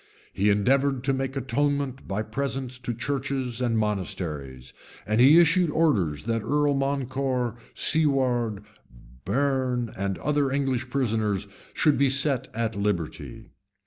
[0.33, 4.73] He endeavored to make atonement by presents to churches and monasteries;
[5.05, 8.63] and he issued orders that Earl Morcar, Siward,
[9.25, 11.45] Bearne, and other English prisoners,
[11.75, 13.51] should be set at liberty.